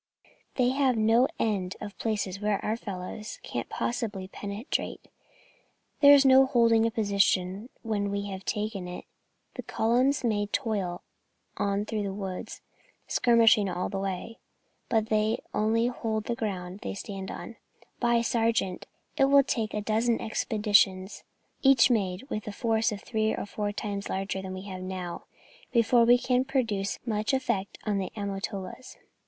[0.55, 5.07] They have no end of places where our fellows can't possibly penetrate.
[5.99, 9.05] There's no holding a position when we have taken it.
[9.53, 11.03] The columns may toil
[11.57, 12.61] on through the woods,
[13.07, 14.39] skirmishing all the way,
[14.89, 17.57] but they only hold the ground they stand on.
[17.99, 18.87] Why, sergeant,
[19.17, 21.23] it will take a dozen expeditions,
[21.61, 25.25] each made with a force three or four times larger than we have now,
[25.71, 28.97] before we can produce much effect on the Amatolas."